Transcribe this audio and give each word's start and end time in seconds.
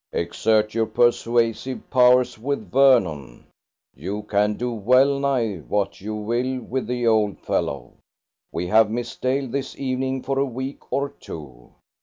"Exert 0.13 0.73
your 0.73 0.87
persuasive 0.87 1.87
powers 1.91 2.35
with 2.39 2.71
Vernon. 2.71 3.45
You 3.93 4.23
can 4.23 4.55
do 4.55 4.73
well 4.73 5.19
nigh 5.19 5.57
what 5.57 6.01
you 6.01 6.15
will 6.15 6.59
with 6.61 6.87
the 6.87 7.05
old 7.05 7.37
fellow. 7.37 7.97
We 8.51 8.65
have 8.65 8.89
Miss 8.89 9.15
Dale 9.15 9.47
this 9.47 9.77
evening 9.77 10.23
for 10.23 10.39
a 10.39 10.43
week 10.45 10.91
or 10.91 11.09
two. 11.09 11.75